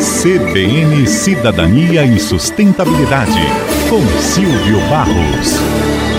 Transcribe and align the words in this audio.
CBN 0.00 1.06
Cidadania 1.06 2.04
e 2.04 2.18
Sustentabilidade, 2.18 3.40
com 3.88 4.00
Silvio 4.20 4.80
Barros. 4.88 6.09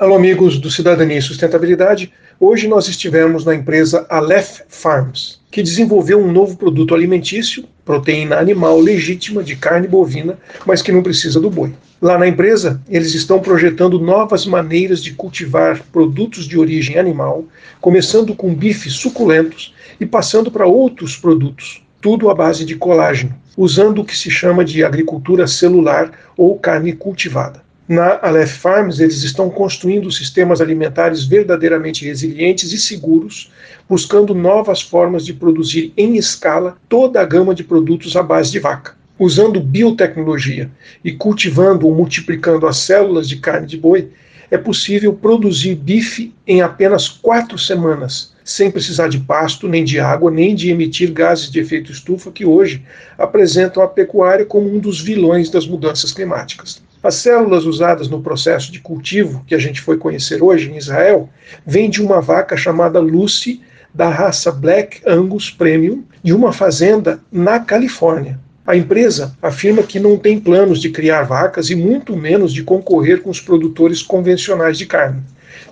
Alô, 0.00 0.16
amigos 0.16 0.58
do 0.58 0.70
Cidadania 0.70 1.18
e 1.18 1.20
Sustentabilidade. 1.20 2.10
Hoje 2.40 2.66
nós 2.66 2.88
estivemos 2.88 3.44
na 3.44 3.54
empresa 3.54 4.06
Aleph 4.08 4.60
Farms, 4.66 5.42
que 5.50 5.62
desenvolveu 5.62 6.18
um 6.18 6.32
novo 6.32 6.56
produto 6.56 6.94
alimentício, 6.94 7.66
proteína 7.84 8.38
animal 8.38 8.80
legítima 8.80 9.44
de 9.44 9.56
carne 9.56 9.86
bovina, 9.86 10.38
mas 10.64 10.80
que 10.80 10.90
não 10.90 11.02
precisa 11.02 11.38
do 11.38 11.50
boi. 11.50 11.74
Lá 12.00 12.16
na 12.16 12.26
empresa, 12.26 12.80
eles 12.88 13.14
estão 13.14 13.40
projetando 13.40 14.00
novas 14.00 14.46
maneiras 14.46 15.02
de 15.02 15.12
cultivar 15.12 15.82
produtos 15.92 16.48
de 16.48 16.58
origem 16.58 16.96
animal, 16.96 17.44
começando 17.78 18.34
com 18.34 18.54
bifes 18.54 18.94
suculentos 18.94 19.74
e 20.00 20.06
passando 20.06 20.50
para 20.50 20.64
outros 20.66 21.14
produtos, 21.14 21.82
tudo 22.00 22.30
à 22.30 22.34
base 22.34 22.64
de 22.64 22.74
colágeno, 22.74 23.34
usando 23.54 23.98
o 23.98 24.04
que 24.06 24.16
se 24.16 24.30
chama 24.30 24.64
de 24.64 24.82
agricultura 24.82 25.46
celular 25.46 26.10
ou 26.38 26.58
carne 26.58 26.94
cultivada. 26.94 27.68
Na 27.90 28.20
Aleph 28.22 28.52
Farms, 28.52 29.00
eles 29.00 29.24
estão 29.24 29.50
construindo 29.50 30.12
sistemas 30.12 30.60
alimentares 30.60 31.24
verdadeiramente 31.24 32.04
resilientes 32.04 32.72
e 32.72 32.78
seguros, 32.78 33.50
buscando 33.88 34.32
novas 34.32 34.80
formas 34.80 35.26
de 35.26 35.34
produzir 35.34 35.92
em 35.96 36.14
escala 36.14 36.76
toda 36.88 37.20
a 37.20 37.24
gama 37.24 37.52
de 37.52 37.64
produtos 37.64 38.14
à 38.14 38.22
base 38.22 38.52
de 38.52 38.60
vaca. 38.60 38.94
Usando 39.18 39.58
biotecnologia 39.58 40.70
e 41.04 41.10
cultivando 41.10 41.84
ou 41.84 41.92
multiplicando 41.92 42.64
as 42.64 42.76
células 42.76 43.28
de 43.28 43.38
carne 43.38 43.66
de 43.66 43.76
boi, 43.76 44.10
é 44.52 44.56
possível 44.56 45.12
produzir 45.12 45.74
bife 45.74 46.32
em 46.46 46.62
apenas 46.62 47.08
quatro 47.08 47.58
semanas, 47.58 48.32
sem 48.44 48.70
precisar 48.70 49.08
de 49.08 49.18
pasto, 49.18 49.66
nem 49.66 49.82
de 49.82 49.98
água, 49.98 50.30
nem 50.30 50.54
de 50.54 50.70
emitir 50.70 51.10
gases 51.10 51.50
de 51.50 51.58
efeito 51.58 51.90
estufa 51.90 52.30
que 52.30 52.44
hoje 52.44 52.84
apresentam 53.18 53.82
a 53.82 53.88
pecuária 53.88 54.46
como 54.46 54.72
um 54.72 54.78
dos 54.78 55.00
vilões 55.00 55.50
das 55.50 55.66
mudanças 55.66 56.12
climáticas. 56.12 56.80
As 57.02 57.14
células 57.14 57.64
usadas 57.64 58.08
no 58.08 58.20
processo 58.20 58.70
de 58.70 58.78
cultivo 58.78 59.42
que 59.46 59.54
a 59.54 59.58
gente 59.58 59.80
foi 59.80 59.96
conhecer 59.96 60.42
hoje 60.42 60.70
em 60.70 60.76
Israel 60.76 61.30
vêm 61.66 61.88
de 61.88 62.02
uma 62.02 62.20
vaca 62.20 62.58
chamada 62.58 63.00
Lucy, 63.00 63.62
da 63.92 64.10
raça 64.10 64.52
Black 64.52 65.00
Angus 65.06 65.50
Premium, 65.50 66.04
de 66.22 66.34
uma 66.34 66.52
fazenda 66.52 67.18
na 67.32 67.58
Califórnia. 67.58 68.38
A 68.66 68.76
empresa 68.76 69.34
afirma 69.40 69.82
que 69.82 69.98
não 69.98 70.18
tem 70.18 70.38
planos 70.38 70.78
de 70.78 70.90
criar 70.90 71.22
vacas 71.22 71.70
e 71.70 71.74
muito 71.74 72.14
menos 72.14 72.52
de 72.52 72.62
concorrer 72.62 73.22
com 73.22 73.30
os 73.30 73.40
produtores 73.40 74.02
convencionais 74.02 74.76
de 74.76 74.84
carne. 74.84 75.22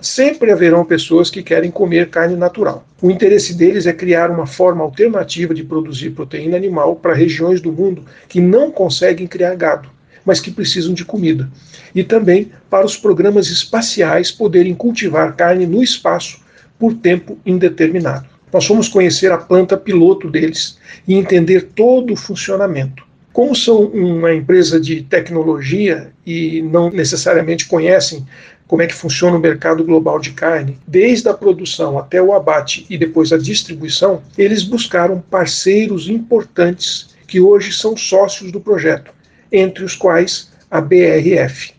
Sempre 0.01 0.51
haverão 0.51 0.83
pessoas 0.83 1.29
que 1.29 1.43
querem 1.43 1.69
comer 1.69 2.09
carne 2.09 2.35
natural. 2.35 2.83
O 2.99 3.11
interesse 3.11 3.53
deles 3.53 3.85
é 3.85 3.93
criar 3.93 4.31
uma 4.31 4.47
forma 4.47 4.83
alternativa 4.83 5.53
de 5.53 5.63
produzir 5.63 6.09
proteína 6.09 6.57
animal 6.57 6.95
para 6.95 7.13
regiões 7.13 7.61
do 7.61 7.71
mundo 7.71 8.03
que 8.27 8.41
não 8.41 8.71
conseguem 8.71 9.27
criar 9.27 9.53
gado, 9.55 9.89
mas 10.29 10.39
que 10.39 10.51
precisam 10.51 10.93
de 10.93 11.03
comida. 11.03 11.49
E 11.95 12.03
também 12.03 12.51
para 12.69 12.85
os 12.85 12.95
programas 12.95 13.47
espaciais 13.47 14.31
poderem 14.31 14.75
cultivar 14.75 15.35
carne 15.35 15.65
no 15.65 15.81
espaço 15.81 16.39
por 16.77 16.93
tempo 16.93 17.39
indeterminado. 17.43 18.27
Nós 18.53 18.67
fomos 18.67 18.87
conhecer 18.87 19.31
a 19.31 19.39
planta 19.39 19.75
piloto 19.75 20.29
deles 20.29 20.77
e 21.07 21.15
entender 21.15 21.69
todo 21.73 22.13
o 22.13 22.15
funcionamento. 22.15 23.03
Como 23.33 23.55
são 23.55 23.85
uma 23.85 24.31
empresa 24.31 24.79
de 24.79 25.01
tecnologia 25.01 26.11
e 26.23 26.61
não 26.61 26.91
necessariamente 26.91 27.65
conhecem 27.65 28.23
como 28.67 28.83
é 28.83 28.85
que 28.85 28.93
funciona 28.93 29.35
o 29.35 29.39
mercado 29.39 29.83
global 29.83 30.19
de 30.19 30.29
carne, 30.29 30.77
desde 30.87 31.27
a 31.27 31.33
produção 31.33 31.97
até 31.97 32.21
o 32.21 32.33
abate 32.33 32.85
e 32.87 32.99
depois 32.99 33.33
a 33.33 33.37
distribuição, 33.39 34.21
eles 34.37 34.61
buscaram 34.61 35.23
parceiros 35.27 36.07
importantes 36.07 37.15
que 37.25 37.39
hoje 37.39 37.73
são 37.73 37.97
sócios 37.97 38.51
do 38.51 38.61
projeto, 38.61 39.11
entre 39.51 39.83
os 39.83 39.95
quais 39.95 40.51
a 40.69 40.81
BRF. 40.81 41.73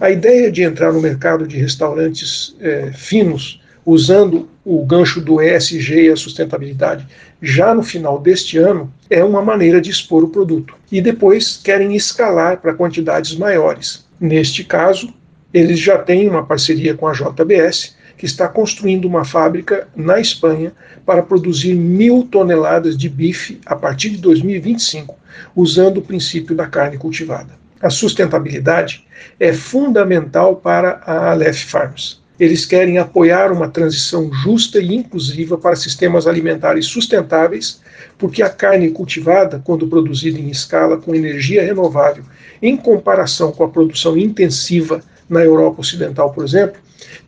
A 0.00 0.10
ideia 0.10 0.50
de 0.50 0.62
entrar 0.62 0.92
no 0.92 1.00
mercado 1.00 1.46
de 1.46 1.56
restaurantes 1.56 2.56
é, 2.60 2.92
finos 2.92 3.60
usando 3.84 4.48
o 4.64 4.84
gancho 4.84 5.20
do 5.20 5.40
ESG 5.40 6.02
e 6.02 6.10
a 6.10 6.16
sustentabilidade 6.16 7.06
já 7.40 7.74
no 7.74 7.82
final 7.82 8.18
deste 8.18 8.58
ano, 8.58 8.92
é 9.08 9.22
uma 9.22 9.40
maneira 9.40 9.80
de 9.80 9.90
expor 9.90 10.24
o 10.24 10.28
produto. 10.28 10.74
E 10.90 11.00
depois 11.00 11.56
querem 11.56 11.94
escalar 11.94 12.58
para 12.60 12.74
quantidades 12.74 13.34
maiores. 13.36 14.04
Neste 14.20 14.64
caso, 14.64 15.12
eles 15.54 15.78
já 15.78 15.98
têm 15.98 16.28
uma 16.28 16.44
parceria 16.44 16.94
com 16.94 17.06
a 17.06 17.12
JBS, 17.12 17.96
que 18.18 18.26
está 18.26 18.48
construindo 18.48 19.06
uma 19.06 19.24
fábrica 19.24 19.86
na 19.94 20.20
Espanha 20.20 20.72
para 21.06 21.22
produzir 21.22 21.72
mil 21.74 22.24
toneladas 22.24 22.98
de 22.98 23.08
bife 23.08 23.60
a 23.64 23.76
partir 23.76 24.10
de 24.10 24.18
2025, 24.18 25.16
usando 25.54 25.98
o 25.98 26.02
princípio 26.02 26.54
da 26.54 26.66
carne 26.66 26.98
cultivada. 26.98 27.56
A 27.80 27.88
sustentabilidade 27.88 29.06
é 29.38 29.52
fundamental 29.52 30.56
para 30.56 31.00
a 31.06 31.30
Aleph 31.30 31.62
Farms. 31.62 32.20
Eles 32.40 32.64
querem 32.64 32.98
apoiar 32.98 33.52
uma 33.52 33.68
transição 33.68 34.32
justa 34.32 34.80
e 34.80 34.94
inclusiva 34.94 35.56
para 35.56 35.74
sistemas 35.76 36.26
alimentares 36.26 36.86
sustentáveis, 36.86 37.80
porque 38.16 38.42
a 38.42 38.50
carne 38.50 38.90
cultivada, 38.90 39.60
quando 39.64 39.88
produzida 39.88 40.38
em 40.38 40.48
escala 40.48 40.96
com 40.96 41.14
energia 41.14 41.64
renovável, 41.64 42.24
em 42.60 42.76
comparação 42.76 43.52
com 43.52 43.64
a 43.64 43.68
produção 43.68 44.16
intensiva 44.16 45.00
na 45.28 45.44
Europa 45.44 45.80
Ocidental, 45.80 46.32
por 46.32 46.44
exemplo, 46.44 46.80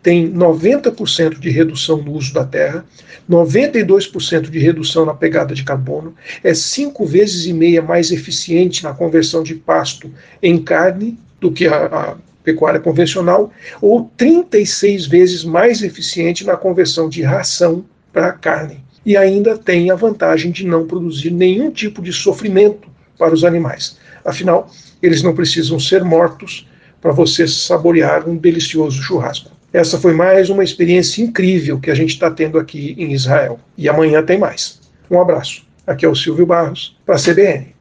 tem 0.02 0.32
90% 0.32 1.38
de 1.38 1.50
redução 1.50 2.02
no 2.02 2.12
uso 2.12 2.32
da 2.32 2.44
terra, 2.44 2.84
92% 3.28 4.50
de 4.50 4.58
redução 4.58 5.04
na 5.04 5.14
pegada 5.14 5.54
de 5.54 5.62
carbono, 5.62 6.14
é 6.42 6.52
cinco 6.54 7.06
vezes 7.06 7.46
e 7.46 7.52
meia 7.52 7.82
mais 7.82 8.10
eficiente 8.10 8.82
na 8.82 8.92
conversão 8.92 9.42
de 9.42 9.54
pasto 9.54 10.10
em 10.42 10.60
carne 10.60 11.18
do 11.40 11.52
que 11.52 11.66
a, 11.66 11.86
a 11.86 12.16
pecuária 12.42 12.80
convencional, 12.80 13.52
ou 13.80 14.10
36 14.16 15.06
vezes 15.06 15.44
mais 15.44 15.82
eficiente 15.82 16.44
na 16.44 16.56
conversão 16.56 17.08
de 17.08 17.22
ração 17.22 17.84
para 18.12 18.32
carne. 18.32 18.80
E 19.04 19.16
ainda 19.16 19.56
tem 19.56 19.90
a 19.90 19.94
vantagem 19.94 20.50
de 20.50 20.66
não 20.66 20.86
produzir 20.86 21.30
nenhum 21.30 21.70
tipo 21.70 22.02
de 22.02 22.12
sofrimento 22.12 22.88
para 23.18 23.34
os 23.34 23.44
animais. 23.44 23.98
Afinal, 24.24 24.70
eles 25.02 25.22
não 25.22 25.34
precisam 25.34 25.78
ser 25.78 26.02
mortos 26.02 26.66
para 27.00 27.12
você 27.12 27.46
saborear 27.46 28.28
um 28.28 28.36
delicioso 28.36 29.02
churrasco. 29.02 29.50
Essa 29.72 29.98
foi 29.98 30.12
mais 30.12 30.50
uma 30.50 30.64
experiência 30.64 31.22
incrível 31.22 31.78
que 31.78 31.90
a 31.90 31.94
gente 31.94 32.10
está 32.10 32.28
tendo 32.30 32.58
aqui 32.58 32.94
em 32.98 33.12
Israel. 33.12 33.60
E 33.78 33.88
amanhã 33.88 34.22
tem 34.22 34.38
mais. 34.38 34.80
Um 35.10 35.20
abraço. 35.20 35.64
Aqui 35.86 36.04
é 36.04 36.08
o 36.08 36.14
Silvio 36.14 36.44
Barros, 36.44 36.96
para 37.06 37.14
a 37.14 37.18
CBN. 37.18 37.74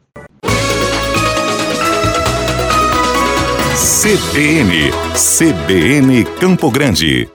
CBN, 4.02 4.92
CBN 5.16 6.24
Campo 6.40 6.72
Grande. 6.72 7.30